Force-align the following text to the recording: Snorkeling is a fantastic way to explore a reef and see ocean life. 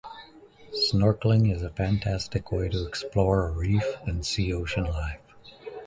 Snorkeling 0.89 1.53
is 1.55 1.61
a 1.61 1.69
fantastic 1.69 2.51
way 2.51 2.69
to 2.69 2.87
explore 2.87 3.47
a 3.47 3.51
reef 3.51 3.83
and 4.07 4.25
see 4.25 4.51
ocean 4.51 4.85
life. 4.85 5.21